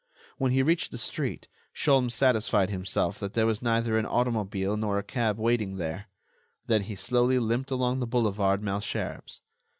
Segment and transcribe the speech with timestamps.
[0.39, 4.97] When he reached the street Sholmes satisfied himself that there was neither an automobile nor
[4.97, 6.07] a cab waiting there;
[6.65, 9.41] then he slowly limped along the boulevard Malesherbes.